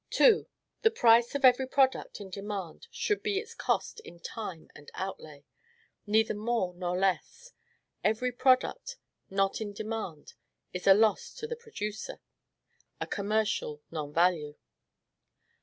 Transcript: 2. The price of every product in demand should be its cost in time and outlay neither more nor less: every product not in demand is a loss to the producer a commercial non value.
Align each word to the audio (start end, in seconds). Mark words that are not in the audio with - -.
2. 0.09 0.47
The 0.81 0.89
price 0.89 1.35
of 1.35 1.45
every 1.45 1.67
product 1.67 2.19
in 2.19 2.31
demand 2.31 2.87
should 2.89 3.21
be 3.21 3.37
its 3.37 3.53
cost 3.53 3.99
in 3.99 4.19
time 4.19 4.67
and 4.75 4.89
outlay 4.95 5.45
neither 6.07 6.33
more 6.33 6.73
nor 6.73 6.97
less: 6.97 7.51
every 8.03 8.31
product 8.31 8.97
not 9.29 9.61
in 9.61 9.73
demand 9.73 10.33
is 10.73 10.87
a 10.87 10.95
loss 10.95 11.31
to 11.35 11.45
the 11.45 11.55
producer 11.55 12.19
a 12.99 13.05
commercial 13.05 13.83
non 13.91 14.11
value. 14.11 14.55